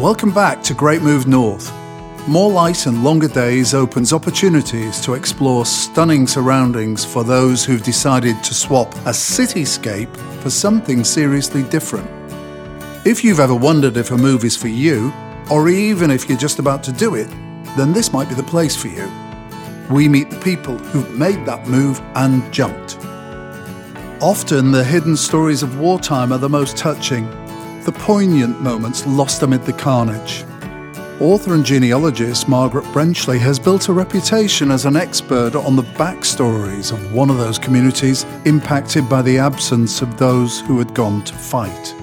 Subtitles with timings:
[0.00, 1.72] Welcome back to Great Move North.
[2.28, 8.44] More light and longer days opens opportunities to explore stunning surroundings for those who've decided
[8.44, 12.06] to swap a cityscape for something seriously different.
[13.06, 15.14] If you've ever wondered if a move is for you,
[15.50, 17.30] or even if you're just about to do it,
[17.78, 19.10] then this might be the place for you.
[19.90, 22.98] We meet the people who've made that move and jumped.
[24.20, 27.26] Often the hidden stories of wartime are the most touching,
[27.86, 30.44] the poignant moments lost amid the carnage.
[31.20, 36.92] Author and genealogist Margaret Brenchley has built a reputation as an expert on the backstories
[36.92, 41.32] of one of those communities impacted by the absence of those who had gone to
[41.32, 41.94] fight.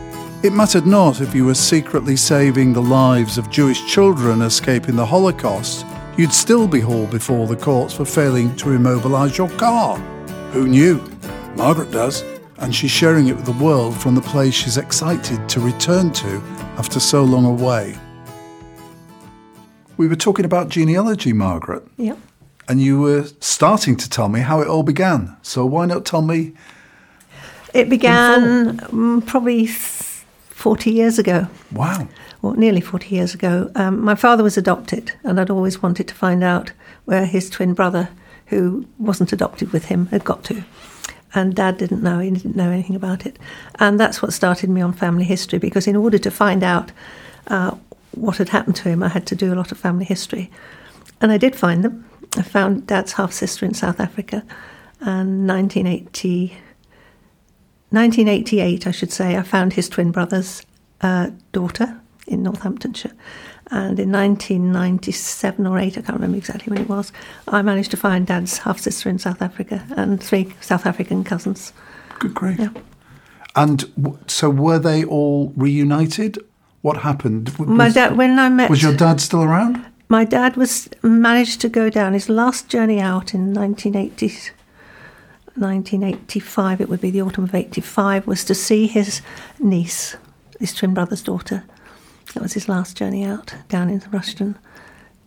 [0.42, 5.06] It mattered not if you were secretly saving the lives of Jewish children escaping the
[5.06, 5.86] Holocaust,
[6.18, 9.98] you'd still be hauled before the courts for failing to immobilise your car.
[10.54, 11.04] Who knew?
[11.58, 12.24] Margaret does,
[12.64, 16.38] and she's sharing it with the world from the place she's excited to return to
[16.78, 17.94] after so long away.
[19.98, 21.84] We were talking about genealogy, Margaret.
[21.98, 22.18] Yep.
[22.70, 25.36] And you were starting to tell me how it all began.
[25.42, 26.54] So why not tell me?
[27.74, 31.48] It began um, probably 40 years ago.
[31.74, 32.08] Wow.
[32.42, 33.70] Well, nearly 40 years ago.
[33.76, 36.72] Um, my father was adopted, and I'd always wanted to find out
[37.04, 38.10] where his twin brother,
[38.48, 40.64] who wasn't adopted with him, had got to.
[41.36, 43.40] And dad didn't know, he didn't know anything about it.
[43.80, 46.92] And that's what started me on family history, because in order to find out
[47.48, 47.76] uh,
[48.12, 50.52] what had happened to him, I had to do a lot of family history.
[51.22, 52.06] And I did find them.
[52.38, 54.44] I found dad's half sister in South Africa,
[55.00, 56.58] and 1980.
[57.90, 60.64] 1988, I should say, I found his twin brother's
[61.02, 63.14] uh, daughter in Northamptonshire.
[63.72, 67.12] And in 1997 or 8, I can't remember exactly when it was,
[67.48, 71.74] I managed to find dad's half sister in South Africa and three South African cousins.
[72.20, 72.60] Good grief.
[72.60, 72.70] Yeah.
[73.56, 76.38] And w- so were they all reunited?
[76.82, 77.46] What happened?
[77.58, 79.84] W- My was- dad, when I met Was your dad still around?
[80.10, 84.52] My dad was managed to go down his last journey out in 1980,
[85.56, 86.82] 1985.
[86.82, 88.28] It would be the autumn of 85.
[88.28, 89.22] Was to see his
[89.60, 90.16] niece,
[90.60, 91.64] his twin brother's daughter.
[92.34, 94.58] That was his last journey out down into Rushton.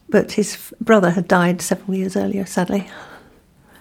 [0.08, 2.88] But his brother had died several years earlier, sadly.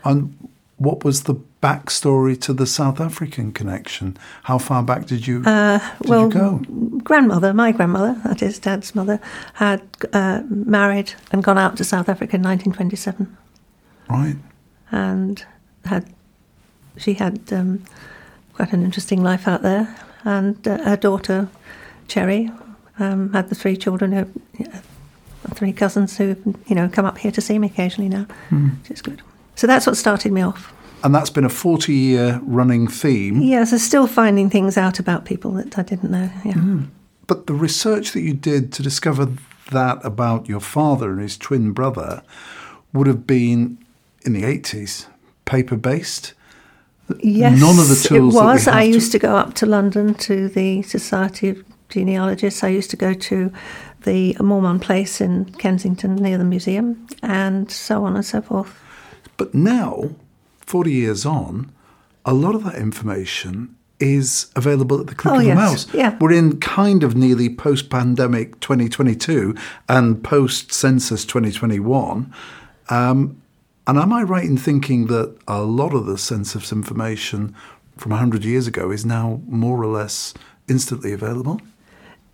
[0.03, 0.35] And
[0.77, 4.17] what was the backstory to the South African connection?
[4.43, 6.61] How far back did you, Uh, did well, you go?
[7.03, 9.19] grandmother, my grandmother, that is dad's mother,
[9.53, 9.81] had
[10.13, 13.37] uh, married and gone out to South Africa in 1927.
[14.09, 14.35] Right.
[14.91, 15.43] and
[15.85, 16.05] had
[16.97, 17.83] she had um,
[18.53, 19.95] quite an interesting life out there.
[20.23, 21.49] And uh, her daughter,
[22.07, 22.51] Cherry,
[23.00, 24.81] um, had the three children who, yeah,
[25.53, 26.35] three cousins who
[26.67, 28.69] you know come up here to see me occasionally now, hmm.
[28.81, 29.22] which is good.
[29.56, 30.73] So that's what started me off.
[31.03, 33.41] And that's been a 40 year running theme.
[33.41, 36.29] Yes, I'm still finding things out about people that I didn't know.
[36.44, 36.53] Yeah.
[36.53, 36.84] Hmm.
[37.28, 39.29] But the research that you did to discover
[39.72, 42.22] that about your father and his twin brother
[42.94, 43.78] would have been
[44.23, 45.07] in the 80s,
[45.45, 46.34] paper based.
[47.19, 48.67] Yes, None of the tools it was.
[48.67, 52.63] I to- used to go up to London to the Society of Genealogists.
[52.63, 53.51] I used to go to
[54.03, 58.79] the Mormon Place in Kensington near the museum, and so on and so forth.
[59.38, 60.12] But now,
[60.62, 61.72] 40 years on,
[62.25, 65.94] a lot of that information is available at the click Oh, of the yes, mouse.
[65.94, 66.18] yeah.
[66.19, 69.56] We're in kind of nearly post pandemic 2022
[69.88, 72.34] and post census 2021.
[72.90, 73.41] Um,
[73.88, 77.56] and am I right in thinking that a lot of the census information
[77.97, 80.34] from 100 years ago is now more or less
[80.67, 81.62] instantly available?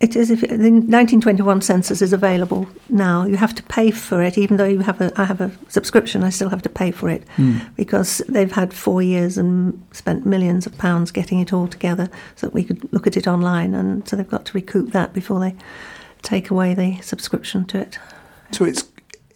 [0.02, 0.32] It is.
[0.32, 4.36] If the 1921 census is available now, you have to pay for it.
[4.36, 7.08] Even though you have a, I have a subscription, I still have to pay for
[7.08, 7.58] it hmm.
[7.76, 12.48] because they've had four years and spent millions of pounds getting it all together so
[12.48, 13.74] that we could look at it online.
[13.74, 15.54] And so they've got to recoup that before they
[16.22, 17.96] take away the subscription to it.
[18.50, 18.84] So it's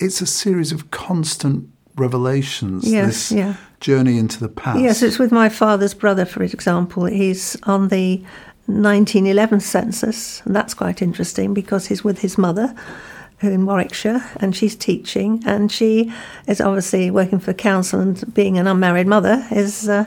[0.00, 2.90] it's a series of constant revelations.
[2.90, 3.56] Yes, this yeah.
[3.78, 4.80] journey into the past.
[4.80, 7.04] Yes, it's with my father's brother, for example.
[7.04, 8.24] He's on the
[8.66, 12.74] 1911 census, and that's quite interesting because he's with his mother
[13.40, 16.12] in Warwickshire, and she's teaching, and she
[16.46, 20.06] is obviously working for council, and being an unmarried mother is, uh,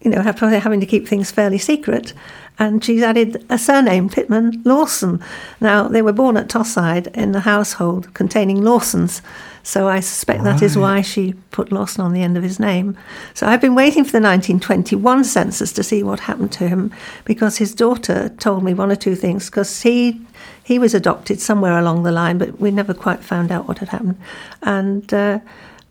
[0.00, 2.12] you know, having to keep things fairly secret.
[2.58, 5.22] And she's added a surname, Pittman Lawson.
[5.60, 9.20] Now, they were born at Tosside in a household containing Lawsons,
[9.66, 12.96] so I suspect that is why she put Lawson on the end of his name.
[13.34, 17.56] So I've been waiting for the 1921 census to see what happened to him because
[17.56, 20.20] his daughter told me one or two things because he
[20.62, 23.88] he was adopted somewhere along the line, but we never quite found out what had
[23.88, 24.20] happened.
[24.62, 25.40] And uh,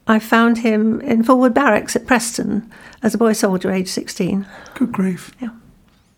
[0.07, 2.71] I found him in Fulwood Barracks at Preston
[3.03, 4.47] as a boy soldier, age 16.
[4.75, 5.35] Good grief.
[5.41, 5.49] Yeah.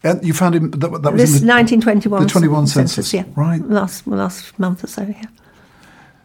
[0.03, 0.69] And you found him.
[0.69, 3.23] That, that was This in the, 1921 the 21 census, census, yeah.
[3.35, 3.61] right.
[3.61, 5.25] Last, last month or so, yeah.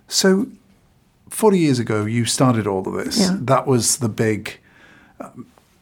[0.08, 0.48] So,
[1.32, 3.18] 40 years ago, you started all of this.
[3.18, 3.36] Yeah.
[3.40, 4.58] That was the big.
[5.20, 5.30] It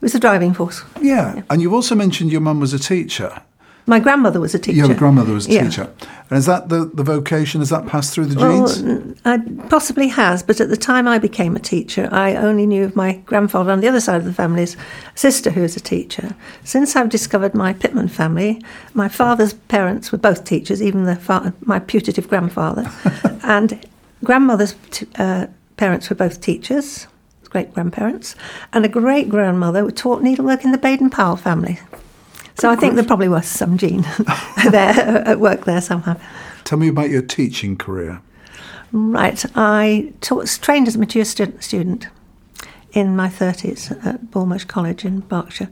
[0.00, 0.82] was a driving force.
[1.02, 1.42] Yeah.
[1.50, 3.42] And you also mentioned your mum was a teacher.
[3.86, 4.76] My grandmother was a teacher.
[4.86, 5.64] Your grandmother was a Yeah.
[5.64, 5.88] teacher.
[6.28, 7.60] And is that the, the vocation?
[7.60, 9.60] Has that passed through the Well, genes?
[9.68, 13.14] possibly has, but at the time I became a teacher, I only knew of my
[13.26, 14.76] grandfather on the other side of the family's
[15.16, 16.36] sister who was a teacher.
[16.62, 18.62] Since I've discovered my Pittman family,
[18.94, 22.88] my father's parents were both teachers, even the fa- my putative grandfather,
[23.42, 23.80] and
[24.24, 25.46] grandmother's t- uh,
[25.76, 27.06] parents were both teachers,
[27.44, 28.36] great grandparents,
[28.72, 31.78] and a great grandmother who taught needlework in the Baden Powell family.
[32.58, 34.02] So I think there probably was some gene
[34.70, 36.16] there at work there somehow.
[36.64, 38.20] Tell me about your teaching career.
[38.92, 42.08] Right, I taught, trained as a mature stu- student
[42.92, 45.70] in my 30s at Bulmershe College in Berkshire.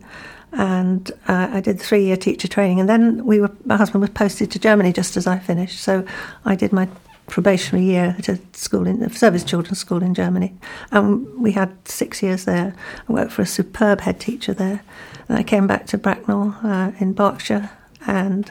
[0.52, 2.80] And uh, I did three year teacher training.
[2.80, 5.80] And then we were, my husband was posted to Germany just as I finished.
[5.80, 6.06] So
[6.44, 6.88] I did my
[7.28, 10.54] probationary year at a school in a service children's school in Germany.
[10.90, 12.75] And we had six years there.
[13.08, 14.82] I worked for a superb head teacher there.
[15.28, 17.70] And I came back to Bracknell uh, in Berkshire.
[18.06, 18.50] And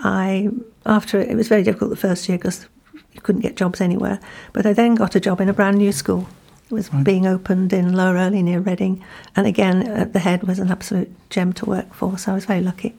[0.00, 0.48] I,
[0.86, 2.66] after it, it was very difficult the first year because
[3.12, 4.20] you couldn't get jobs anywhere.
[4.52, 6.28] But I then got a job in a brand new school.
[6.70, 9.02] It was being opened in Lower Earley near Reading.
[9.34, 12.44] And again, at the head was an absolute gem to work for, so I was
[12.44, 12.94] very lucky.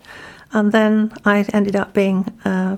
[0.51, 2.77] And then I ended up being, uh,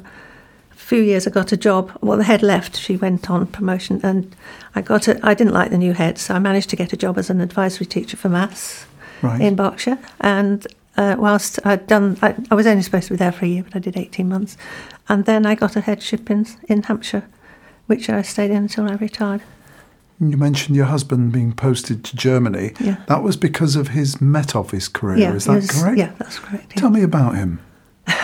[0.92, 1.90] few years I got a job.
[2.02, 4.36] Well, the head left, she went on promotion, and
[4.76, 6.98] I got a, I didn't like the new head, so I managed to get a
[6.98, 8.86] job as an advisory teacher for maths
[9.22, 9.40] Right.
[9.40, 9.98] in Berkshire.
[10.20, 10.68] And
[10.98, 13.64] uh, whilst I'd done, I, I was only supposed to be there for a year,
[13.64, 14.58] but I did 18 months.
[15.08, 17.24] And then I got a headship in, in Hampshire,
[17.88, 19.42] which I stayed in until I retired.
[20.20, 22.74] You mentioned your husband being posted to Germany.
[22.82, 22.98] Yeah.
[23.08, 25.20] That was because of his Met Office career.
[25.20, 25.98] yeah, is that was- correct?
[25.98, 26.74] Yeah, that's correct.
[26.76, 26.82] yeah.
[26.82, 27.60] Tell me about him.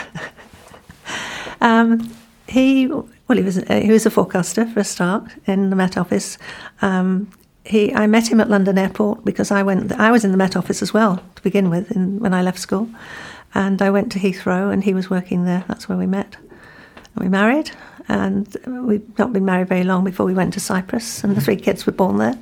[1.60, 2.12] Um,
[2.48, 5.98] he well, he was uh, he was a forecaster for a start in the Met
[5.98, 6.38] Office.
[6.82, 7.30] Um,
[7.66, 10.56] he I met him at London Airport because I went I was in the Met
[10.56, 12.90] Office as well to begin with in, when I left school,
[13.54, 15.66] and I went to Heathrow and he was working there.
[15.68, 16.38] That's where we met.
[17.16, 17.72] And we married,
[18.08, 21.58] and we'd not been married very long before we went to Cyprus, and the three
[21.58, 22.38] kids were born there,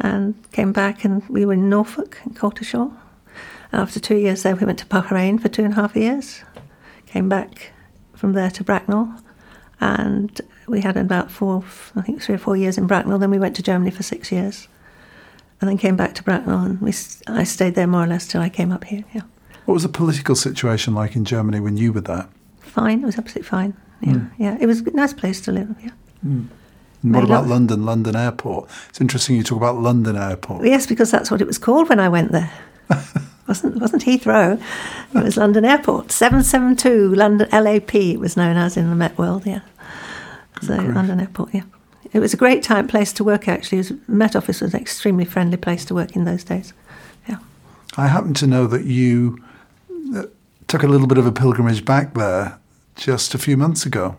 [0.00, 2.96] and came back and we were in Norfolk in Coltishall.
[3.72, 6.42] After two years there, we went to Bahrain for two and a half years.
[7.06, 7.72] Came back
[8.22, 9.12] from there to Bracknell,
[9.80, 11.64] and we had about four,
[11.96, 13.18] I think three or four years in Bracknell.
[13.18, 14.68] Then we went to Germany for six years,
[15.60, 16.92] and then came back to Bracknell, and we,
[17.26, 19.02] I stayed there more or less till I came up here.
[19.12, 19.22] Yeah,
[19.64, 22.28] What was the political situation like in Germany when you were there?
[22.60, 23.02] fine.
[23.02, 23.74] It was absolutely fine.
[24.00, 24.42] Yeah, hmm.
[24.42, 24.56] yeah.
[24.60, 25.74] It was a nice place to live.
[25.82, 25.90] Yeah.
[26.22, 26.44] Hmm.
[27.02, 28.70] And what about London, London Airport?
[28.88, 30.64] It's interesting you talk about London Airport.
[30.64, 32.52] Yes, because that's what it was called when I went there.
[33.46, 34.60] wasn't wasn't Heathrow?
[35.14, 36.12] It was London Airport.
[36.12, 37.94] Seven seven two London LAP.
[37.94, 39.46] It was known as in the Met world.
[39.46, 39.60] Yeah.
[40.62, 40.94] So grief.
[40.94, 41.54] London Airport.
[41.54, 41.64] Yeah.
[42.12, 43.48] It was a great time place to work.
[43.48, 46.72] Actually, it was, Met Office was an extremely friendly place to work in those days.
[47.28, 47.38] Yeah.
[47.96, 49.42] I happen to know that you
[50.14, 50.24] uh,
[50.68, 52.58] took a little bit of a pilgrimage back there
[52.96, 54.16] just a few months ago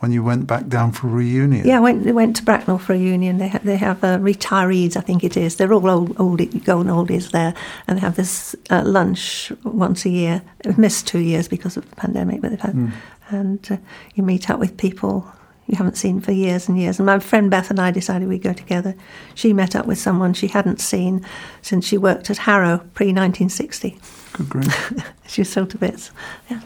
[0.00, 1.66] when you went back down for a reunion.
[1.66, 3.38] Yeah, I went, went to Bracknell for a union.
[3.38, 5.56] They have, they have uh, retirees, I think it is.
[5.56, 7.54] They're all old, old golden oldies there,
[7.86, 10.42] and they have this uh, lunch once a year.
[10.62, 12.92] They've missed two years because of the pandemic, but they've had,
[13.30, 13.76] and uh,
[14.14, 15.26] you meet up with people
[15.66, 16.98] you haven't seen for years and years.
[16.98, 18.94] And my friend Beth and I decided we'd go together.
[19.34, 21.26] She met up with someone she hadn't seen
[21.60, 23.98] since she worked at Harrow pre 1960.
[24.32, 24.92] Good grief.
[25.28, 26.12] She was sold to bits.
[26.48, 26.60] Yeah.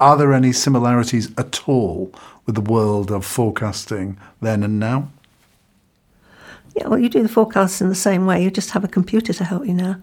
[0.00, 2.14] Are there any similarities at all
[2.46, 5.10] with the world of forecasting then and now?
[6.76, 8.42] Yeah, well, you do the forecasts in the same way.
[8.42, 9.96] You just have a computer to help you now.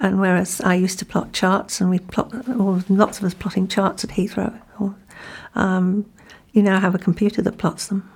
[0.00, 3.68] And whereas I used to plot charts, and we plot, or lots of us plotting
[3.68, 4.96] charts at Heathrow, or,
[5.54, 6.04] um,
[6.52, 8.10] you now have a computer that plots them.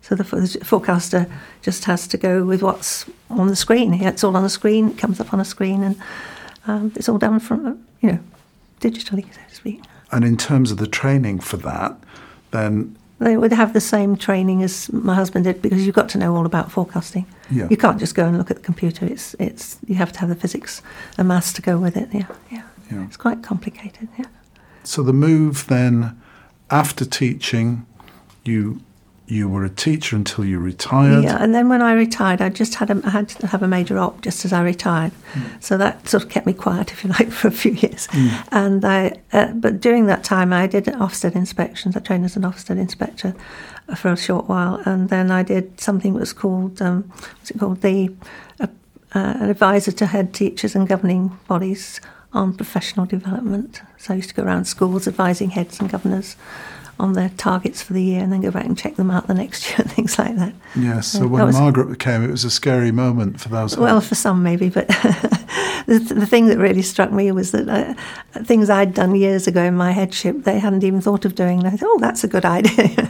[0.00, 1.26] So the, the forecaster
[1.62, 3.94] just has to go with what's on the screen.
[3.94, 4.90] Yeah, It's all on the screen.
[4.90, 5.96] It comes up on a screen, and
[6.68, 8.18] um, it's all done from, you know,
[8.80, 9.82] digitally, so to speak.
[10.12, 11.98] And in terms of the training for that,
[12.54, 16.18] then They would have the same training as my husband did because you've got to
[16.18, 17.26] know all about forecasting.
[17.50, 17.68] Yeah.
[17.70, 19.06] You can't just go and look at the computer.
[19.06, 20.82] It's it's you have to have the physics
[21.18, 22.08] and maths to go with it.
[22.12, 22.62] Yeah, yeah.
[22.90, 23.04] Yeah.
[23.06, 24.08] It's quite complicated.
[24.18, 24.26] Yeah.
[24.84, 26.20] so the move then
[26.70, 27.86] after teaching,
[28.44, 28.80] you
[29.26, 31.24] you were a teacher until you retired.
[31.24, 33.68] Yeah, and then when I retired, I just had a, I had to have a
[33.68, 35.12] major op just as I retired,
[35.60, 38.06] so that sort of kept me quiet, if you like, for a few years.
[38.50, 41.96] And I, uh, but during that time, I did Ofsted inspections.
[41.96, 43.34] I trained as an Ofsted inspector
[43.96, 47.04] for a short while, and then I did something that was called um,
[47.38, 48.14] what's it called the
[48.60, 48.66] uh,
[49.14, 52.00] uh, an advisor to head teachers and governing bodies
[52.34, 53.80] on professional development.
[53.96, 56.36] So I used to go around schools advising heads and governors
[56.98, 59.34] on their targets for the year and then go back and check them out the
[59.34, 60.52] next year and things like that.
[60.76, 63.76] Yes, so when was- Margaret came, it was a scary moment for those.
[63.76, 64.86] Well, for some maybe, but
[65.86, 67.94] the, the thing that really struck me was that uh,
[68.44, 71.58] things I'd done years ago in my headship, they hadn't even thought of doing.
[71.58, 73.08] And I thought, oh, that's a good idea.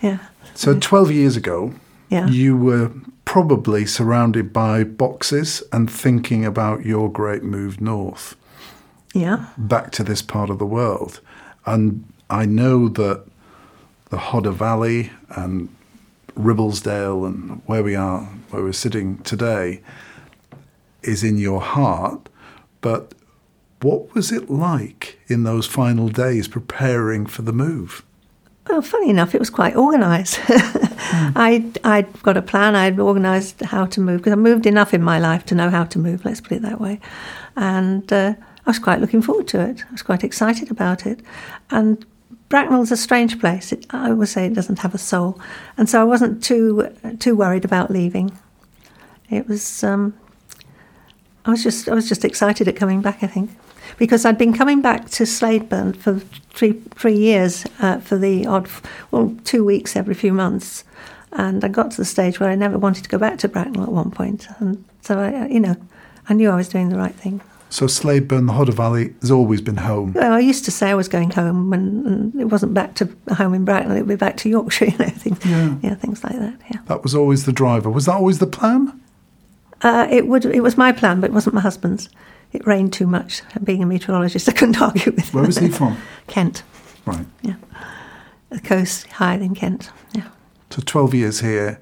[0.00, 0.18] yeah,
[0.54, 1.72] so 12 years ago,
[2.10, 2.26] yeah.
[2.28, 2.92] you were
[3.24, 8.34] probably surrounded by boxes and thinking about your great move north.
[9.14, 9.46] yeah.
[9.58, 11.20] back to this part of the world.
[11.66, 13.24] And I know that
[14.10, 15.74] the Hodder Valley and
[16.34, 19.80] Ribblesdale and where we are, where we're sitting today,
[21.02, 22.28] is in your heart.
[22.80, 23.14] But
[23.80, 28.04] what was it like in those final days preparing for the move?
[28.68, 30.38] Well, funny enough, it was quite organised.
[30.48, 35.02] I'd, I'd got a plan, I'd organised how to move, because I moved enough in
[35.02, 37.00] my life to know how to move, let's put it that way.
[37.56, 38.34] And uh,
[38.66, 39.84] I was quite looking forward to it.
[39.88, 41.20] I was quite excited about it.
[41.70, 42.04] And
[42.48, 43.72] Bracknell's a strange place.
[43.72, 45.38] It, I always say it doesn't have a soul.
[45.76, 48.36] And so I wasn't too, too worried about leaving.
[49.30, 50.14] It was, um,
[51.44, 53.50] I was just, I was just excited at coming back, I think.
[53.98, 56.20] Because I'd been coming back to Slaidburn for
[56.58, 58.68] three three years uh, for the odd,
[59.10, 60.84] well, two weeks every few months,
[61.32, 63.84] and I got to the stage where I never wanted to go back to Bracknell
[63.84, 65.76] at one point, and so I, you know,
[66.28, 67.40] I knew I was doing the right thing.
[67.70, 70.14] So Slaidburn, the Hodder Valley, has always been home.
[70.14, 73.08] Well, I used to say I was going home, and, and it wasn't back to
[73.34, 75.74] home in Bracknell; it would be back to Yorkshire, you know, things, Yeah.
[75.82, 76.54] yeah, things like that.
[76.70, 77.90] Yeah, That was always the driver.
[77.90, 78.98] Was that always the plan?
[79.82, 80.44] uh, it would.
[80.46, 82.08] It was my plan, but it wasn't my husband's.
[82.52, 83.42] It rained too much.
[83.62, 85.34] Being a meteorologist, I couldn't argue with.
[85.34, 85.98] Where was he from?
[86.26, 86.62] Kent,
[87.04, 87.26] Right.
[87.42, 87.54] Yeah,
[88.48, 89.90] the coast higher than Kent.
[90.14, 90.28] Yeah,
[90.70, 91.78] So 12 years here,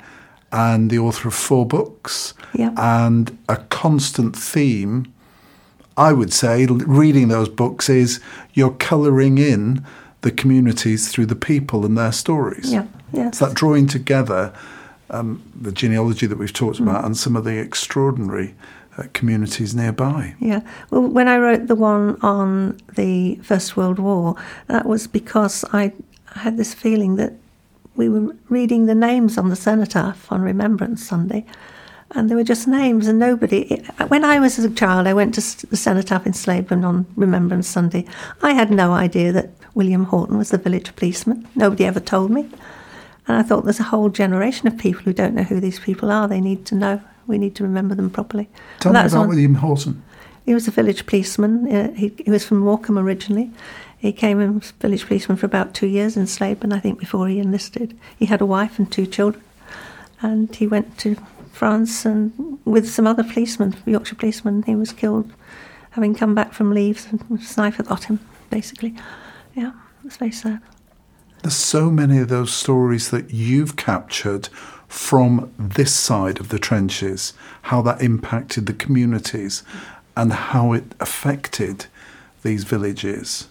[0.50, 2.34] and the author of four books.
[2.54, 2.72] yeah.
[2.76, 5.12] And a constant theme,
[5.96, 8.20] I would say, reading those books is
[8.52, 9.84] you're colouring in
[10.20, 12.72] the communities through the people and their stories.
[12.72, 13.28] Yeah, yeah.
[13.28, 14.52] It's that drawing together
[15.10, 18.54] um, the genealogy that we've talked about and some of the extraordinary
[18.98, 20.34] uh, communities nearby.
[20.40, 20.60] Yeah.
[20.90, 24.36] Well, when I wrote the one on the First World War,
[24.66, 25.92] that was because I
[26.34, 27.34] had this feeling that
[27.94, 31.46] we were reading the names on the cenotaph on Remembrance Sunday,
[32.12, 33.82] and they were just names, and nobody.
[34.08, 38.06] When I was a child, I went to the cenotaph in Slaidburn on Remembrance Sunday.
[38.42, 41.46] I had no idea that William Horton was the village policeman.
[41.54, 42.48] Nobody ever told me.
[43.28, 46.10] And I thought there's a whole generation of people who don't know who these people
[46.12, 46.28] are.
[46.28, 47.00] They need to know.
[47.26, 48.48] We need to remember them properly.
[48.78, 50.02] Tell me about William Horton.
[50.44, 51.70] he was a village policeman.
[51.70, 53.50] Uh, he, he was from Morecambe originally.
[53.98, 57.26] He came in as village policeman for about two years in Slapen, I think, before
[57.28, 57.98] he enlisted.
[58.16, 59.42] He had a wife and two children,
[60.22, 61.16] and he went to
[61.56, 64.62] France and with some other policemen, Yorkshire policemen.
[64.64, 65.32] He was killed,
[65.90, 67.06] having come back from leave.
[67.10, 68.20] And a sniper got him,
[68.50, 68.94] basically.
[69.54, 69.72] Yeah,
[70.04, 70.60] it's very sad.
[71.42, 74.48] There's so many of those stories that you've captured
[74.88, 77.32] from this side of the trenches,
[77.62, 79.62] how that impacted the communities
[80.16, 81.86] and how it affected
[82.42, 83.48] these villages.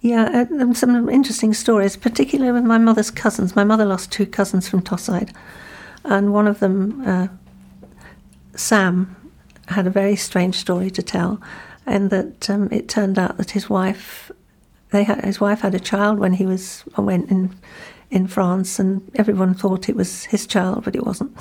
[0.00, 3.56] Yeah, uh, some interesting stories, particularly with my mother's cousins.
[3.56, 5.32] My mother lost two cousins from Tosside,
[6.04, 7.28] and one of them, uh,
[8.54, 9.16] Sam,
[9.68, 11.40] had a very strange story to tell,
[11.86, 14.30] and that um, it turned out that his wife,
[14.90, 17.54] they had, his wife had a child when he was went in
[18.10, 21.36] in France, and everyone thought it was his child, but it wasn't,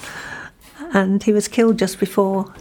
[0.93, 2.51] and he was killed just before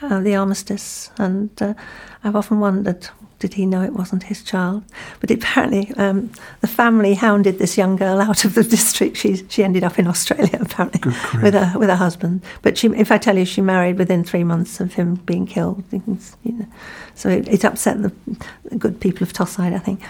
[0.00, 1.74] uh, the armistice, and uh,
[2.22, 3.08] I've often wondered.
[3.38, 4.82] Did he know it wasn't his child?
[5.20, 9.16] But apparently, um, the family hounded this young girl out of the district.
[9.16, 12.42] She she ended up in Australia apparently with her with her husband.
[12.62, 15.84] But she, if I tell you, she married within three months of him being killed.
[15.86, 16.66] Things, you know.
[17.14, 18.12] So it, it upset the,
[18.64, 20.00] the good people of Tosside, I think.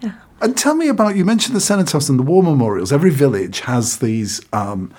[0.00, 0.12] Yeah.
[0.40, 2.92] And tell me about you mentioned the cenotaphs and the war memorials.
[2.92, 4.94] Every village has these, um,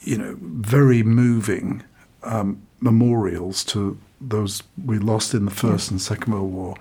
[0.00, 1.84] you know, very moving
[2.24, 6.74] um, memorials to those we lost in the First and Second World War.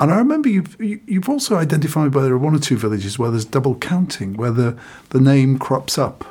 [0.00, 3.18] And I remember you've you- you've also identified where there are one or two villages
[3.18, 4.76] where there's double counting, where the
[5.10, 6.24] the name crops up.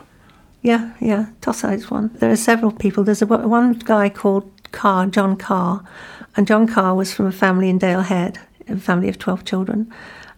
[0.62, 2.12] Yeah, yeah, Tosside's one.
[2.20, 3.04] There are several people.
[3.04, 5.84] There's a, one guy called Carr, John Carr,
[6.36, 9.92] and John Carr was from a family in Dale Head, a family of 12 children.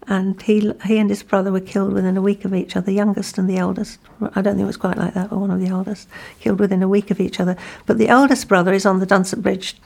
[0.07, 2.93] And he, he and his brother were killed within a week of each other, the
[2.93, 3.99] youngest and the eldest.
[4.21, 6.09] I don't think it was quite like that, but one of the eldest,
[6.41, 7.55] killed within a week of each other.
[7.85, 9.77] But the eldest brother is on the Dunsop Bridge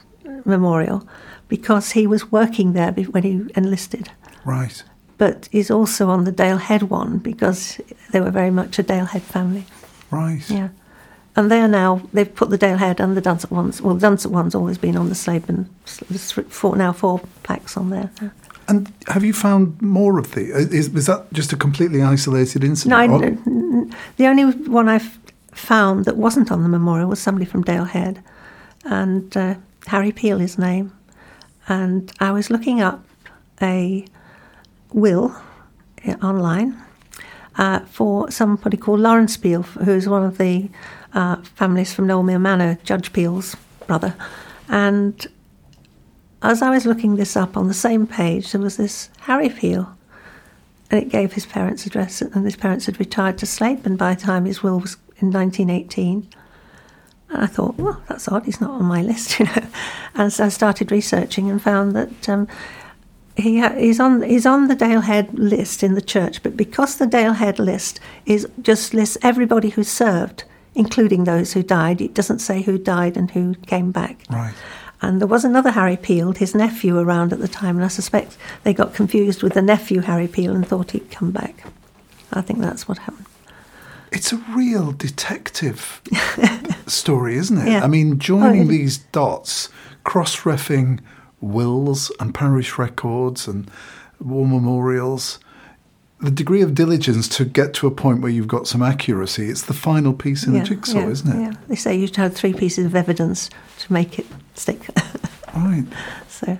[0.44, 1.06] Memorial
[1.48, 4.10] because he was working there when he enlisted
[4.44, 4.82] Right.
[5.18, 7.80] but is also on the Dale Head one because
[8.12, 9.64] they were very much a Dale Head family.
[10.10, 10.42] Right.
[10.50, 10.68] Yeah.
[11.36, 13.80] and they are now they've put the Dale Head and the Dunsop ones.
[13.80, 15.66] Well, the Dunsop one's always been on the Slaben.
[16.08, 18.10] There's four, now four plaques on there.
[18.68, 20.42] And have you found more of the?
[20.42, 23.10] Is, is that just a completely isolated incident?
[23.10, 23.30] No, I,
[24.16, 25.18] the only one I've
[25.52, 28.22] found that wasn't on the memorial was somebody from Dale Head,
[28.84, 29.54] and uh,
[29.86, 30.92] Harry Peel, his name.
[31.66, 33.04] And I was looking up
[33.60, 34.04] a
[34.92, 35.34] will
[36.06, 36.80] uh, online
[37.56, 40.68] uh, for somebody called Lawrence Peel, who's one of the
[41.14, 43.56] uh, families from Knowlmere Manor, Judge Peel's
[43.86, 44.14] brother.
[44.68, 45.26] And
[46.42, 49.94] as I was looking this up on the same page, there was this Harry Peel,
[50.90, 54.20] and it gave his parents' address, and his parents had retired to Slapen by the
[54.20, 56.28] time his will was in 1918.
[57.30, 59.66] And I thought, well, that's odd, he's not on my list, you know.
[60.14, 62.48] And so I started researching and found that um,
[63.36, 67.06] he he's on he's on the Dale Head list in the church, but because the
[67.06, 72.40] Dale Head list is just lists everybody who served, including those who died, it doesn't
[72.40, 74.22] say who died and who came back.
[74.30, 74.54] Right.
[75.00, 78.36] And there was another Harry Peel, his nephew, around at the time, and I suspect
[78.64, 81.64] they got confused with the nephew Harry Peel and thought he'd come back.
[82.32, 83.26] I think that's what happened.
[84.10, 86.00] It's a real detective
[86.86, 87.68] story, isn't it?
[87.70, 87.84] Yeah.
[87.84, 89.68] I mean, joining Oh, it- these dots,
[90.04, 91.00] cross reffing
[91.40, 93.70] wills and parish records and
[94.20, 95.38] war memorials,
[96.20, 99.62] the degree of diligence to get to a point where you've got some accuracy, it's
[99.62, 101.40] the final piece in the jigsaw, yeah, isn't it?
[101.40, 101.52] Yeah.
[101.68, 104.88] They say you should have three pieces of evidence to make it stick.
[105.56, 105.86] Right.
[106.28, 106.56] so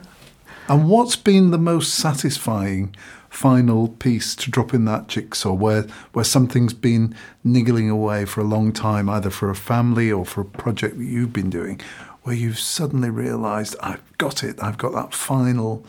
[0.67, 2.97] And what's been the most satisfying
[3.31, 5.83] final piece to drop in that jigsaw where
[6.15, 10.41] where something's been niggling away for a long time, either for a family or for
[10.41, 11.81] a project that you've been doing,
[12.23, 15.85] where you've suddenly realised, I've got it, I've got that final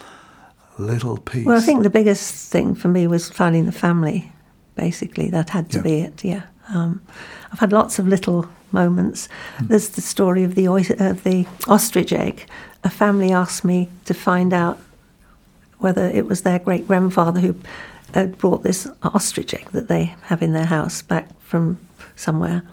[0.79, 1.45] little piece.
[1.45, 4.31] Well, I think the biggest thing for me was finding the family.
[4.75, 5.83] Basically, that had to Yeah.
[5.83, 6.23] be it.
[6.23, 6.41] Yeah,
[6.73, 7.01] um,
[7.51, 9.27] I've had lots of little moments.
[9.57, 9.67] Hmm.
[9.67, 12.45] There's the story of the of uh, the ostrich egg.
[12.83, 14.79] A family asked me to find out
[15.79, 17.55] whether it was their great grandfather who
[18.13, 21.77] had brought this ostrich egg that they have in their house back from
[22.15, 22.63] somewhere,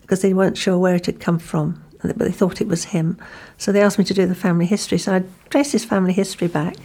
[0.00, 3.16] because they weren't sure where it had come from, but they thought it was him.
[3.58, 4.98] So they asked me to do the family history.
[4.98, 6.76] So I traced his family history back,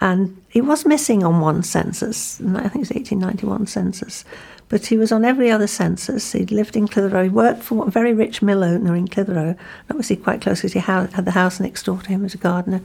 [0.00, 2.40] and he was missing on one census.
[2.40, 4.24] I think it was 1891 census,
[4.68, 6.32] but he was on every other census.
[6.32, 7.24] He'd lived in Clitheroe.
[7.24, 9.56] He worked for a very rich mill owner in Clitheroe,
[9.88, 12.82] obviously quite close because he had the house next door to him as a gardener.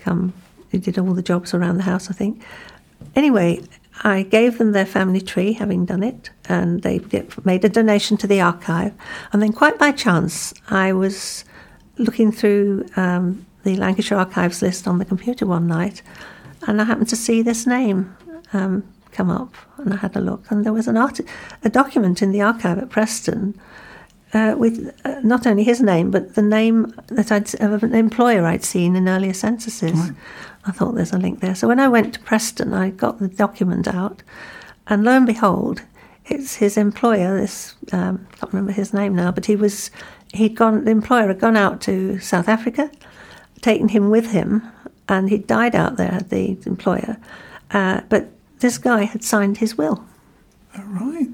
[0.00, 0.32] Come,
[0.70, 2.42] he did all the jobs around the house, I think.
[3.16, 3.62] Anyway,
[4.02, 7.00] I gave them their family tree, having done it, and they
[7.44, 8.94] made a donation to the archive.
[9.32, 11.44] And then, quite by chance, I was
[11.98, 16.02] looking through um, the Lancashire Archives list on the computer one night,
[16.66, 18.16] and I happened to see this name
[18.52, 21.20] um, come up, and I had a look, and there was an art-
[21.64, 23.58] a document in the archive at Preston
[24.32, 28.46] uh, with uh, not only his name but the name that I'd of an employer
[28.46, 30.12] I'd seen in earlier censuses.
[30.66, 31.54] I thought there's a link there.
[31.54, 34.22] So when I went to Preston, I got the document out,
[34.86, 35.82] and lo and behold,
[36.26, 37.40] it's his employer.
[37.40, 39.90] This um, I can't remember his name now, but he was
[40.32, 40.84] he'd gone.
[40.84, 42.90] The employer had gone out to South Africa,
[43.62, 44.62] taken him with him,
[45.10, 46.20] and he died out there.
[46.28, 47.16] The employer,
[47.72, 48.22] uh, but
[48.60, 50.04] this guy had signed his will.
[50.76, 51.28] right.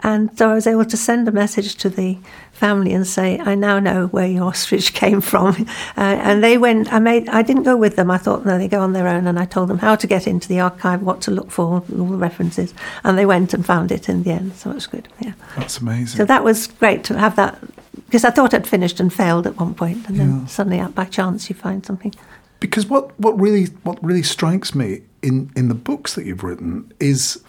[0.00, 2.18] And so I was able to send a message to the
[2.52, 6.92] family and say, "I now know where your ostrich came from." Uh, and they went.
[6.92, 7.28] I made.
[7.30, 8.10] I didn't go with them.
[8.10, 9.26] I thought, no, they go on their own.
[9.26, 11.64] And I told them how to get into the archive, what to look for,
[11.98, 12.74] all the references.
[13.04, 14.54] And they went and found it in the end.
[14.56, 15.08] So it was good.
[15.20, 15.32] Yeah.
[15.56, 16.18] That's amazing.
[16.18, 17.58] So that was great to have that
[18.06, 20.46] because I thought I'd finished and failed at one point, and then Yeah.
[20.46, 22.12] suddenly, out by chance, you find something.
[22.60, 26.92] Because what, what really what really strikes me in, in the books that you've written
[27.00, 27.42] is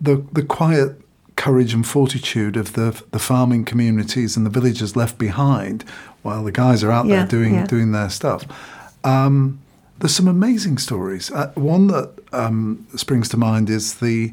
[0.00, 1.00] the the quiet
[1.36, 5.82] courage and fortitude of the the farming communities and the villagers left behind
[6.22, 7.66] while the guys are out Yeah, there doing yeah.
[7.66, 8.44] doing their stuff.
[9.02, 9.60] Um,
[9.98, 11.30] there's some amazing stories.
[11.30, 14.32] Uh, one that um, springs to mind is the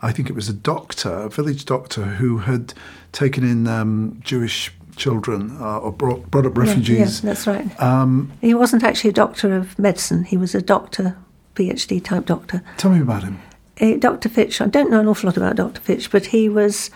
[0.00, 2.74] I think it was a doctor, a village doctor, who had
[3.12, 7.22] taken in um, Jewish children uh, or brought, brought up Yeah, refugees.
[7.22, 7.80] Yeah, that's right.
[7.82, 10.24] Um, He wasn't actually a doctor of medicine.
[10.24, 11.16] He was a doctor,
[11.54, 12.62] PhD type doctor.
[12.76, 13.40] tell me about him.
[13.80, 14.28] Uh, Dr.
[14.28, 15.80] Fitch, I don't know an awful lot about Dr.
[15.80, 16.90] Fitch, but he was,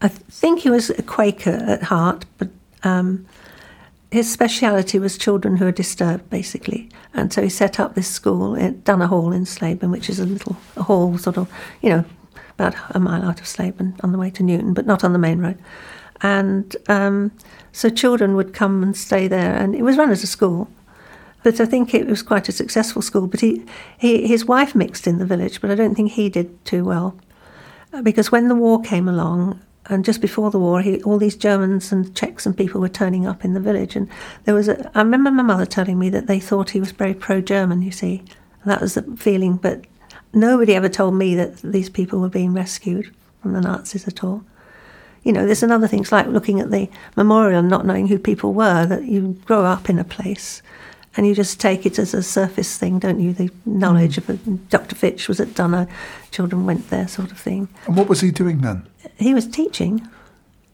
[0.00, 2.48] I th- think he was a Quaker at heart, but
[2.82, 3.26] um,
[4.10, 6.88] his speciality was children who are disturbed, basically.
[7.12, 10.24] And so he set up this school at Dunnow Hall in Slaben, which is a
[10.24, 11.50] little a hall, sort of,
[11.82, 12.04] you know,
[12.58, 15.18] about a mile out of Slaben on the way to Newton, but not on the
[15.18, 15.58] main road.
[16.22, 17.32] And um,
[17.72, 20.68] so children would come and stay there, and it was run as a school.
[21.42, 23.26] But I think it was quite a successful school.
[23.26, 23.64] But he,
[23.98, 27.16] he, his wife mixed in the village, but I don't think he did too well.
[27.92, 31.36] Uh, Because when the war came along, and just before the war, he, all these
[31.36, 33.94] Germans and Czechs and people were turning up in the village.
[33.94, 34.08] And
[34.44, 37.14] there was a, I remember my mother telling me that they thought he was very
[37.14, 38.24] pro German, you see.
[38.62, 39.84] And that was the feeling, but
[40.32, 44.42] nobody ever told me that these people were being rescued from the Nazis at all.
[45.26, 48.16] You know, there's another thing, it's like looking at the memorial and not knowing who
[48.16, 50.62] people were, that you grow up in a place
[51.16, 53.32] and you just take it as a surface thing, don't you?
[53.32, 54.18] The knowledge mm.
[54.18, 54.68] of it.
[54.68, 54.94] Dr.
[54.94, 55.88] Fitch was at Dunnow,
[56.30, 57.68] children went there, sort of thing.
[57.86, 58.86] And what was he doing then?
[59.16, 60.06] He was teaching.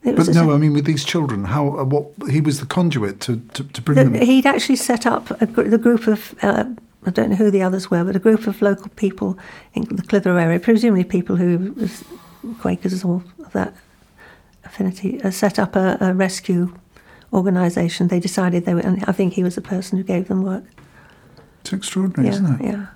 [0.04, 3.20] It but no, I mean with these children, how uh, what he was the conduit
[3.20, 4.14] to, to, to bring the, them.
[4.26, 6.64] He'd actually set up a, the group of uh,
[7.06, 9.38] I don't know who the others were, but a group of local people
[9.74, 12.04] in the Clitheroe area, presumably people who was
[12.60, 13.74] Quakers or of that
[14.64, 16.74] affinity, uh, set up a, a rescue
[17.32, 18.08] organisation.
[18.08, 20.64] They decided they were, and I think he was the person who gave them work.
[21.60, 22.64] It's extraordinary, yeah, isn't it?
[22.64, 22.86] Yeah.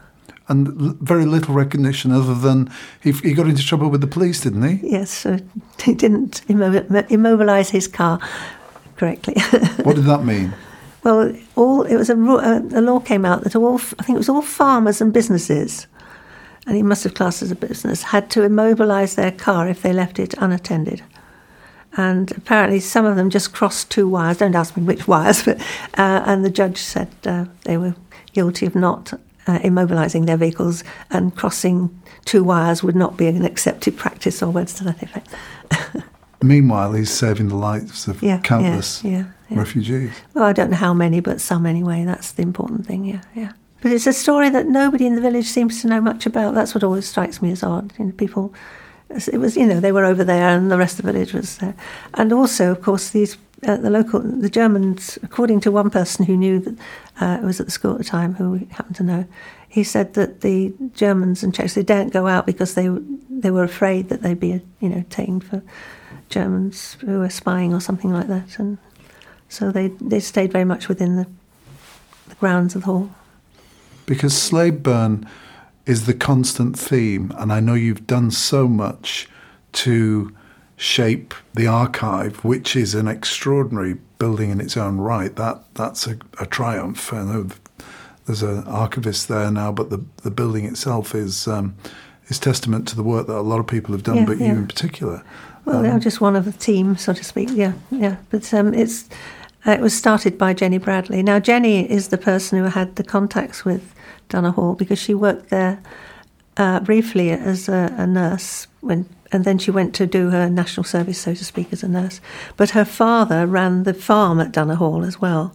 [0.49, 2.71] And very little recognition other than
[3.03, 4.91] he, he got into trouble with the police, didn't he?
[4.91, 5.39] Yes, so
[5.83, 8.21] he didn't immobilise his car
[8.97, 9.35] correctly.
[9.83, 10.53] what did that mean?
[11.03, 14.29] Well, all it was a, a, law came out that all I think it was
[14.29, 15.87] all farmers and businesses,
[16.67, 19.93] and he must have classed as a business, had to immobilise their car if they
[19.93, 21.03] left it unattended
[21.97, 24.39] and apparently some of them just crossed two wires.
[24.39, 25.61] Don't ask me which wires, but
[25.99, 27.95] uh, and the judge said uh, they were
[28.33, 29.13] guilty of not
[29.47, 31.91] uh, immobilising their vehicles and crossing
[32.25, 35.29] two wires would not be an accepted practice or words to that effect.
[36.43, 40.13] Meanwhile, he's saving the lives of yeah, countless yeah, yeah, refugees.
[40.35, 42.05] Well, I don't know how many, but some anyway.
[42.05, 43.07] That's the important thing.
[43.07, 43.53] Yeah, yeah.
[43.81, 46.55] But it's a story that nobody in the village seems to know much about.
[46.55, 47.93] That's what always strikes me as odd.
[47.99, 48.53] You know, people
[49.11, 51.59] it was you know they were over there and the rest of the village was
[51.59, 51.75] there.
[52.15, 56.37] And also of course these uh, the local the Germans according to one person who
[56.37, 56.79] knew that
[57.21, 59.27] uh, was at the school at the time who we happened to know
[59.69, 62.89] he said that the Germans and Czechs they didn't go out because they
[63.29, 65.63] they were afraid that they'd be you know taken for
[66.29, 68.59] Germans who were spying or something like that.
[68.59, 68.79] And
[69.49, 71.27] so they they stayed very much within the,
[72.29, 73.11] the grounds of the hall.
[74.07, 75.27] Because Slaidburn
[75.87, 77.33] is the constant theme.
[77.39, 79.29] And I know you've done so much
[79.73, 80.35] to
[80.77, 85.35] shape the archive, which is an extraordinary building in its own right.
[85.37, 87.13] That that's a, a triumph.
[87.13, 87.49] I know
[88.27, 91.77] there's an archivist there now, but the the building itself is um,
[92.29, 94.53] is testament to the work that a lot of people have done, yeah, but yeah.
[94.53, 95.23] you in particular.
[95.65, 97.51] Well, um, I'm just one of the team, so to speak.
[97.53, 98.17] Yeah, yeah.
[98.31, 99.09] But um, it's
[99.67, 101.23] uh, it was started by Jenny Bradley.
[101.23, 103.95] Now, Jenny is the person who had the contacts with
[104.29, 105.83] Dunnow Hall because she worked there
[106.57, 110.85] uh, briefly as a, a, nurse when, and then she went to do her national
[110.85, 112.21] service, so to speak, as a nurse.
[112.57, 115.55] But her father ran the farm at Dunnow Hall as well.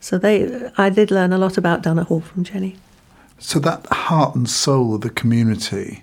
[0.00, 2.76] So they, I did learn a lot about Dunnow Hall from Jenny.
[3.38, 6.02] So that heart and soul of the community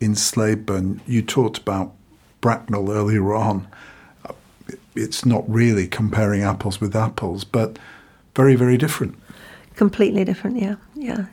[0.00, 1.92] in Slaidburn, you talked about
[2.40, 3.66] Bracknell earlier on.
[4.94, 7.78] It's not really comparing apples with apples, but
[8.34, 9.16] very, very different.
[9.74, 11.26] Completely different, yeah, yeah.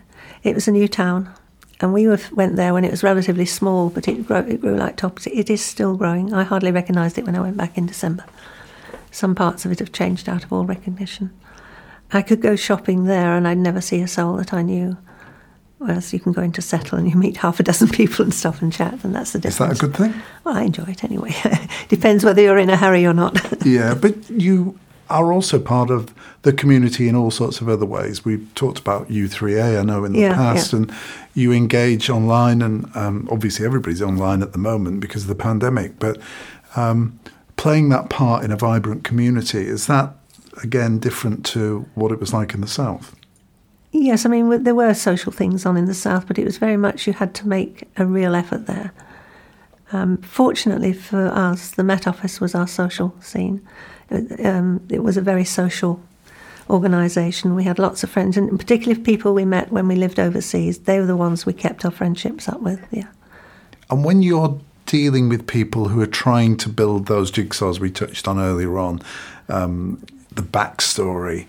[0.44, 1.34] It was a new town,
[1.80, 4.98] and we went there when it was relatively small, but it grew, it grew like
[4.98, 5.26] tops.
[5.28, 6.34] It is still growing.
[6.34, 8.26] I hardly recognised it when I went back in December.
[9.12, 11.32] Some parts of it have changed out of all recognition.
[12.12, 14.98] I could go shopping there, and I'd never see a soul that I knew.
[15.78, 18.62] Whereas you can go into Settle and you meet half a dozen people and stuff
[18.62, 19.74] and chat, and that's the difference.
[19.74, 20.22] Is that a good thing?
[20.44, 21.36] Well, I enjoy it anyway.
[21.90, 23.40] Depends whether you're in a hurry or not.
[23.66, 26.14] yeah, but you are also part of
[26.44, 28.26] the community in all sorts of other ways.
[28.26, 30.80] We've talked about U3A, I know, in the yeah, past, yeah.
[30.80, 30.94] and
[31.34, 36.00] you engage online, and um, obviously everybody's online at the moment because of the pandemic,
[36.00, 36.18] but
[36.76, 37.20] um,
[37.56, 40.14] playing that part in a vibrant community, is that,
[40.62, 43.16] again, different to what it was like in the South?
[43.92, 46.78] Yes, I mean, there were social things on in the South, but it was very
[46.78, 48.92] much you had to make a real effort there.
[49.94, 53.66] Um, fortunately for us, the Met Office was our social scene
[54.14, 56.00] um, it was a very social
[56.70, 57.56] organisation.
[57.56, 60.80] We had lots of friends, and particularly people we met when we lived overseas.
[60.80, 62.86] They were the ones we kept our friendships up with.
[62.92, 63.08] Yeah.
[63.90, 68.28] And when you're dealing with people who are trying to build those jigsaws we touched
[68.28, 69.02] on earlier on,
[69.50, 71.46] um, the backstory.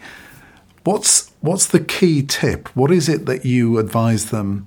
[0.85, 2.69] What's what's the key tip?
[2.77, 4.67] What is it that you advise them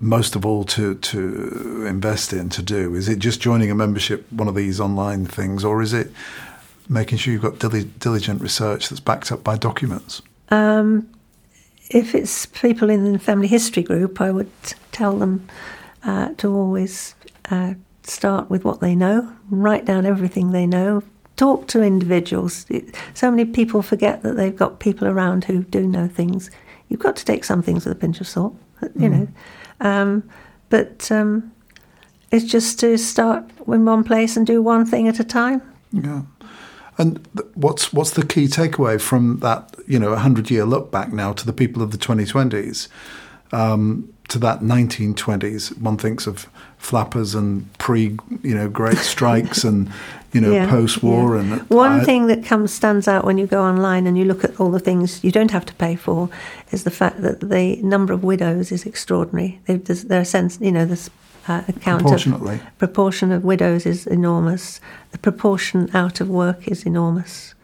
[0.00, 2.94] most of all to to invest in to do?
[2.94, 6.10] Is it just joining a membership, one of these online things, or is it
[6.88, 10.22] making sure you've got diligent research that's backed up by documents?
[10.50, 11.08] Um,
[11.90, 14.50] if it's people in the family history group, I would
[14.92, 15.46] tell them
[16.02, 17.14] uh, to always
[17.50, 21.02] uh, start with what they know, write down everything they know,
[21.36, 22.66] talk to individuals.
[23.14, 26.50] So many people forget that they've got people around who do know things.
[26.88, 29.10] You've got to take some things with a pinch of salt, you mm.
[29.10, 29.28] know.
[29.80, 30.28] Um,
[30.70, 31.52] but um,
[32.30, 35.62] is just to start in one place and do one thing at a time.
[35.92, 36.22] Yeah.
[36.98, 39.74] And th- what's what's the key takeaway from that?
[39.86, 42.88] You know, hundred year look back now to the people of the 2020s,
[43.52, 45.78] um, to that 1920s.
[45.80, 49.90] One thinks of flappers and pre, you know, great strikes and
[50.32, 51.40] you know Yeah, post war yeah.
[51.54, 54.44] and One I- thing that comes stands out when you go online and you look
[54.44, 56.28] at all the things you don't have to pay for
[56.70, 59.58] is the fact that the number of widows is extraordinary.
[59.66, 61.08] They, there's, there are sense, you know, this
[61.48, 62.60] uh, account of proportionately.
[62.78, 64.80] proportion of widows is enormous.
[65.12, 67.54] The proportion out of work is enormous,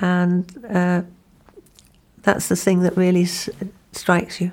[0.00, 1.02] and uh,
[2.22, 3.50] that's the thing that really s-
[3.92, 4.52] strikes you.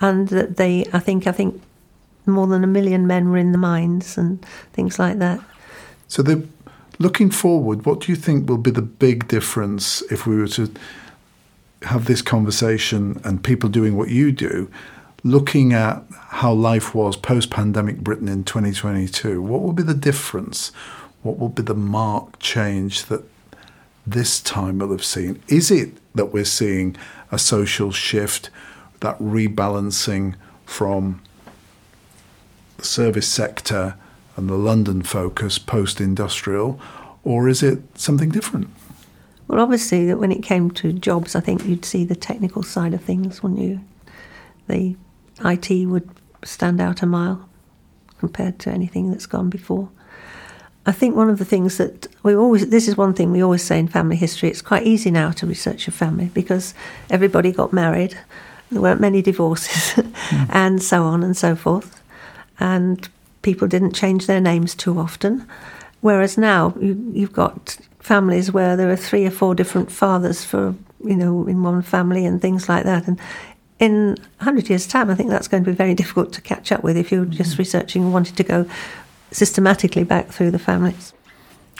[0.00, 1.62] And that they, I think, I think
[2.26, 5.40] more than a million men were in the mines and things like that.
[6.08, 6.46] So the
[6.98, 10.70] looking forward, what do you think will be the big difference if we were to
[11.82, 14.70] have this conversation and people doing what you do,
[15.22, 19.42] looking at how life was post-pandemic Britain in 2022?
[19.42, 20.70] What will be the difference?
[21.22, 23.24] What will be the marked change that
[24.06, 25.42] this time will have seen?
[25.48, 26.96] Is it that we're seeing
[27.32, 28.50] a social shift,
[29.04, 31.22] that rebalancing from
[32.78, 33.96] the service sector
[34.36, 36.80] and the London focus post industrial,
[37.22, 38.68] or is it something different?
[39.46, 42.94] Well, obviously, that when it came to jobs, I think you'd see the technical side
[42.94, 43.80] of things, wouldn't you?
[44.68, 44.96] The
[45.44, 46.08] IT would
[46.42, 47.46] stand out a mile
[48.18, 49.90] compared to anything that's gone before.
[50.86, 53.62] I think one of the things that we always, this is one thing we always
[53.62, 56.74] say in family history, it's quite easy now to research your family because
[57.10, 58.18] everybody got married,
[58.74, 60.44] there weren't many divorces, hmm.
[60.50, 62.02] and so on and so forth.
[62.60, 63.08] And
[63.42, 65.46] people didn't change their names too often.
[66.00, 70.74] Whereas now you, you've got families where there are three or four different fathers for,
[71.02, 73.06] you know, in one family and things like that.
[73.06, 73.18] And
[73.78, 76.82] in 100 years' time, I think that's going to be very difficult to catch up
[76.82, 77.62] with if you're just hmm.
[77.62, 78.66] researching and wanting to go
[79.30, 81.12] systematically back through the families.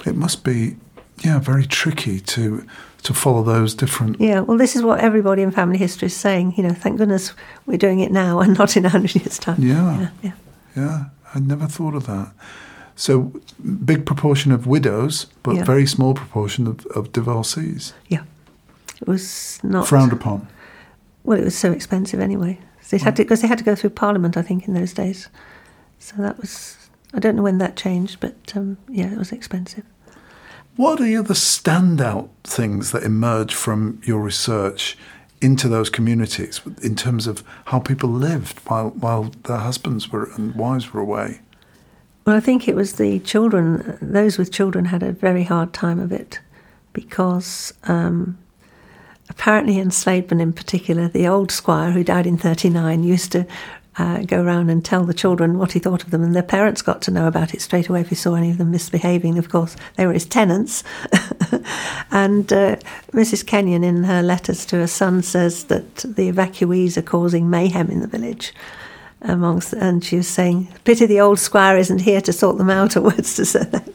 [0.07, 0.77] It must be,
[1.23, 2.67] yeah, very tricky to
[3.05, 4.21] to follow those different.
[4.21, 6.55] Yeah, well, this is what everybody in family history is saying.
[6.57, 7.33] You know, thank goodness
[7.67, 9.63] we're doing it now and not in a 100 years' time.
[9.63, 10.01] Yeah.
[10.01, 10.11] yeah.
[10.23, 10.33] yeah.
[10.77, 12.33] Yeah, I never thought of that.
[12.97, 13.33] So,
[13.85, 15.65] big proportion of widows, but Yeah.
[15.65, 17.93] very small proportion of, of divorcees.
[18.09, 18.23] Yeah.
[19.01, 20.49] It was not Frowned upon.
[21.25, 22.59] Well, it was so expensive anyway.
[22.81, 24.93] So they had to because they had to go through Parliament, I think, in those
[24.93, 25.29] days.
[25.99, 26.77] So that was
[27.13, 29.85] I don't know when that changed, but um, yeah, it was expensive.
[30.77, 34.99] What are the standout things that emerge from your research
[35.41, 40.55] into those communities in terms of how people lived while while their husbands were and
[40.57, 41.41] wives were away?
[42.25, 43.99] Well, I think it was the children.
[44.01, 46.41] Those with children had a very hard time of it
[46.93, 48.39] because um,
[49.29, 53.47] apparently in Slaidburn, in particular, the old squire who died in '39 used to.
[53.97, 56.83] Uh, go round and tell the children what he thought of them, and their parents
[56.83, 59.39] got to know about it straight away if he saw any of them misbehaving.
[59.39, 60.83] Of course, they were his tenants.
[62.11, 62.77] and uh,
[63.13, 63.47] Mrs.
[63.47, 68.01] Kenyon, in her letters to her son, says that the evacuees are causing mayhem in
[68.01, 68.53] the village
[69.25, 72.97] amongst, and she was saying, "Pity the old squire isn't here to sort them out."
[72.97, 73.89] Or words to say that.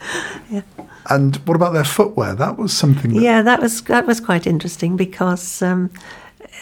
[0.50, 0.62] yeah,
[1.08, 2.34] And what about their footwear?
[2.34, 3.14] That was something.
[3.14, 5.90] That, yeah, that was that was quite interesting because um,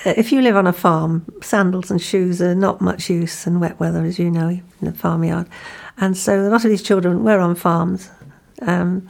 [0.04, 3.78] if you live on a farm, sandals and shoes are not much use in wet
[3.80, 5.48] weather, as you know, in the farmyard,
[5.98, 8.11] and so a lot of these children were on farms,
[8.62, 9.09] um,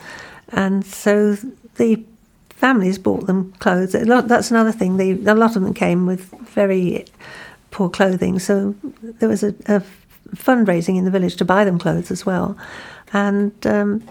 [0.50, 1.36] and so
[1.76, 2.02] the
[2.50, 3.92] families bought them clothes.
[3.92, 4.96] That's another thing.
[4.96, 7.04] They, a lot of them came with very
[7.70, 9.82] poor clothing, so there was a, a
[10.36, 12.56] fundraising in the village to buy them clothes as well,
[13.12, 14.02] and um,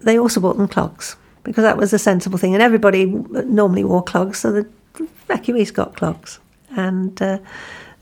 [0.00, 2.54] they also bought them clogs because that was a sensible thing.
[2.54, 4.68] And everybody normally wore clogs, so the
[5.28, 6.38] evacuees got clogs,
[6.76, 7.38] and uh,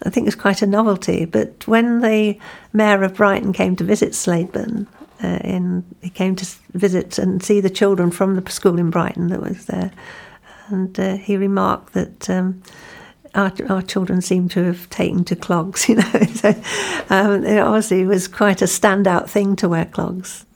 [0.04, 1.24] I think it was quite a novelty.
[1.24, 2.38] But when the
[2.72, 4.86] mayor of Brighton came to visit Slaidburn,
[5.22, 9.28] uh, in he came to visit and see the children from the school in Brighton
[9.28, 9.92] that was there,
[10.68, 12.30] and uh, he remarked that.
[12.30, 12.62] Um,
[13.34, 16.22] our, our children seem to have taken to clogs, you know.
[16.34, 16.50] so,
[17.10, 20.46] um, it obviously was quite a standout thing to wear clogs.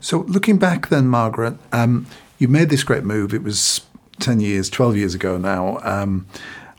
[0.00, 2.06] So looking back, then, Margaret, um,
[2.38, 3.32] you made this great move.
[3.32, 3.82] It was
[4.18, 5.78] ten years, twelve years ago now.
[5.82, 6.26] Um,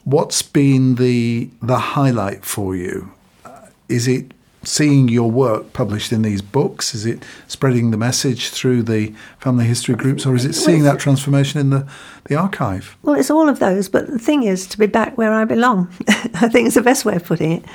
[0.04, 3.12] what's been the the highlight for you?
[3.46, 4.32] Uh, is it
[4.64, 6.94] seeing your work published in these books?
[6.94, 11.00] Is it spreading the message through the family history groups, or is it seeing that
[11.00, 11.88] transformation in the
[12.26, 12.98] the archive?
[13.04, 15.90] Well, it's all of those, but the thing is to be back where I belong.
[16.08, 17.66] I think it's the best way of putting it.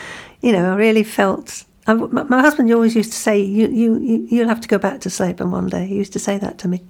[0.40, 1.64] You know, I really felt.
[1.84, 5.00] I, my husband always used to say, you, you, you, "You'll have to go back
[5.00, 6.84] to Slapen one day." He used to say that to me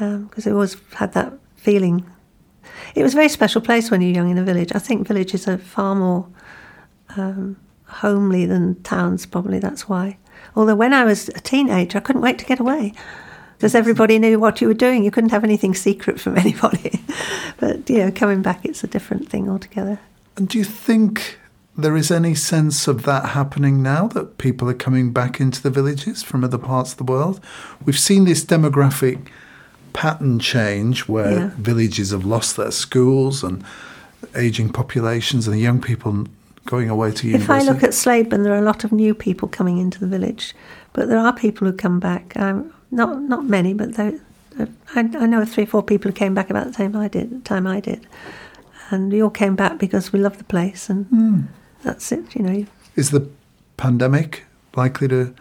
[0.00, 2.04] because I always had that feeling.
[2.94, 4.72] It was a very special place when you're young in a village.
[4.74, 6.26] I think villages are far more.
[7.16, 7.56] Um,
[7.90, 10.16] homely than towns, probably that's why.
[10.56, 12.92] Although when I was a teenager, I couldn't wait to get away
[13.56, 15.04] because everybody knew what you were doing.
[15.04, 17.00] You couldn't have anything secret from anybody.
[17.58, 19.98] but, you know, coming back, it's a different thing altogether.
[20.36, 21.38] And do you think
[21.76, 25.70] there is any sense of that happening now that people are coming back into the
[25.70, 27.40] villages from other parts of the world?
[27.84, 29.28] We've seen this demographic
[29.92, 31.50] pattern change where Yeah.
[31.58, 33.62] villages have lost their schools and
[34.36, 36.26] aging populations and the young people
[36.66, 37.52] going away to university.
[37.52, 40.06] If I look at Slaidburn, there are a lot of new people coming into the
[40.06, 40.54] village,
[40.92, 42.34] but there are people who come back.
[42.36, 44.14] Um, not not many, but there,
[44.58, 47.44] I, I know three or four people who came back about the same I did,
[47.44, 48.06] time I did,
[48.90, 51.40] and we all came back because we love the place, and Hmm.
[51.82, 52.34] that's it.
[52.36, 52.64] You know,
[52.96, 53.26] is the
[53.76, 54.44] pandemic
[54.76, 55.32] likely to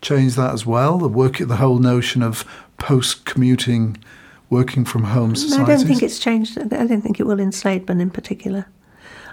[0.00, 0.98] change that as well?
[0.98, 2.44] The work, the whole notion of
[2.82, 3.96] post-commuting,
[4.50, 6.58] working from home No, I don't think it's changed.
[6.58, 8.66] I don't think it will in Slaidburn in particular.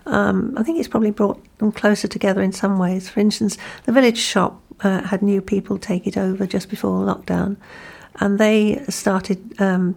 [0.05, 3.09] Um, I think it's probably brought them closer together in some ways.
[3.09, 7.57] For instance, the village shop uh, had new people take it over just before lockdown,
[8.15, 9.95] and they started, um,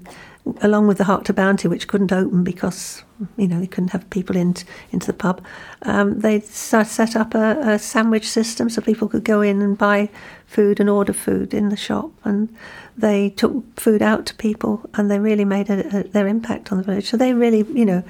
[0.60, 3.02] along with the Hark to Bounty, which couldn't open because
[3.36, 4.54] you know they couldn't have people in
[4.90, 5.44] into the pub.
[5.82, 10.08] Um, they set up a, a sandwich system so people could go in and buy
[10.46, 12.48] food and order food in the shop, and
[12.96, 16.78] they took food out to people, and they really made a, a, their impact on
[16.78, 17.08] the village.
[17.08, 18.02] So they really, you know,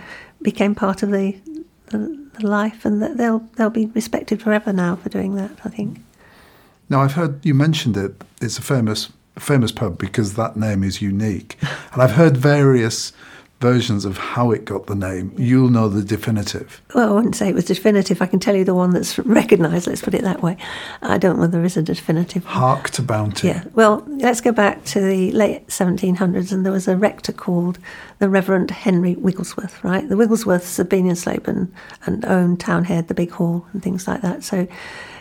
[0.43, 1.37] became part of the
[1.87, 1.99] the,
[2.39, 5.51] the life, and they'll they'll be respected forever now for doing that.
[5.65, 6.01] I think.
[6.89, 8.13] Now I've heard you mentioned it.
[8.41, 9.11] It's a famous
[9.41, 11.57] famous pub because that name is unique,
[11.93, 13.13] and I've heard various
[13.63, 15.33] versions of how it got the name.
[15.39, 16.83] You'll know the definitive.
[16.97, 18.21] Well, I wouldn't say it was definitive.
[18.21, 19.87] I can tell you the one that's recognised.
[19.87, 20.57] Let's put it that way.
[21.01, 22.45] I don't know whether there is a definitive.
[22.45, 23.47] Hark to Bounty.
[23.47, 23.63] Yeah.
[23.75, 27.79] Well, let's go back to the late 1700s, and there was a rector called
[28.19, 30.07] the Reverend Henry Wigglesworth, right?
[30.09, 31.69] The Wigglesworths had been in Slaidburn
[32.05, 34.43] and owned Townhead, the big hall, and things like that.
[34.43, 34.67] So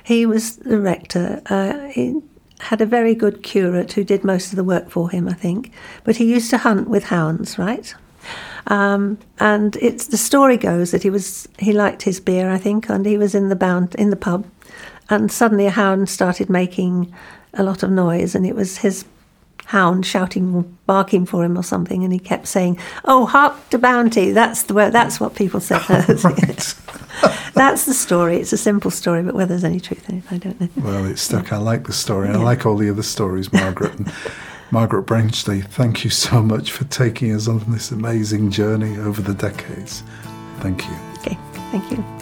[0.03, 1.43] he was the rector.
[1.45, 2.19] Uh, he
[2.61, 5.71] had a very good curate who did most of the work for him, I think.
[6.03, 7.93] But he used to hunt with hounds, right?
[8.67, 12.89] Um, and it's the story goes that he was he liked his beer, I think,
[12.89, 14.45] and he was in the bound in the pub,
[15.09, 17.13] and suddenly a hound started making
[17.53, 19.05] a lot of noise, and it was his
[19.65, 24.31] hound shouting, barking for him or something, and he kept saying, "Oh, hark to bounty!"
[24.31, 24.93] That's the word.
[24.93, 25.81] That's what people said.
[26.23, 26.75] Right.
[27.53, 28.37] that's the story.
[28.37, 30.69] It's a simple story, but whether there's any truth in it, I don't know.
[30.77, 31.51] Well, it's stuck.
[31.51, 32.27] I like the story.
[32.27, 33.93] and I like all the other stories, Margaret.
[33.93, 34.11] And
[34.71, 39.33] Margaret Branchley, thank you so much for taking us on this amazing journey over the
[39.33, 40.03] decades.
[40.59, 40.95] Thank you.
[41.19, 41.37] Okay,
[41.71, 42.20] thank you.